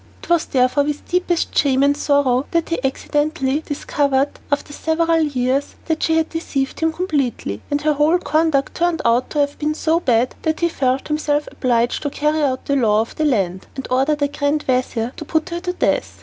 It 0.23 0.29
was 0.31 0.45
therefore 0.45 0.85
with 0.85 1.05
the 1.05 1.11
deepest 1.11 1.55
shame 1.55 1.83
and 1.83 1.95
sorrow 1.95 2.47
that 2.49 2.69
he 2.69 2.83
accidentally 2.83 3.59
discovered, 3.59 4.31
after 4.51 4.73
several 4.73 5.21
years, 5.21 5.75
that 5.85 6.01
she 6.01 6.17
had 6.17 6.29
deceived 6.29 6.79
him 6.79 6.91
completely, 6.91 7.61
and 7.69 7.79
her 7.81 7.93
whole 7.93 8.17
conduct 8.17 8.73
turned 8.73 9.03
out 9.05 9.29
to 9.29 9.37
have 9.41 9.59
been 9.59 9.75
so 9.75 9.99
bad, 9.99 10.33
that 10.41 10.61
he 10.61 10.69
felt 10.69 11.07
himself 11.09 11.47
obliged 11.51 12.01
to 12.01 12.09
carry 12.09 12.41
out 12.41 12.65
the 12.65 12.75
law 12.75 13.01
of 13.01 13.13
the 13.15 13.25
land, 13.25 13.67
and 13.75 13.87
order 13.91 14.15
the 14.15 14.27
grand 14.27 14.63
vizir 14.63 15.11
to 15.17 15.23
put 15.23 15.49
her 15.49 15.59
to 15.59 15.73
death. 15.73 16.19